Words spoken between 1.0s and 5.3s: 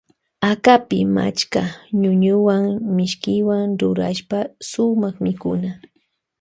machka ñuñuwa mishkiwan rurashpa suma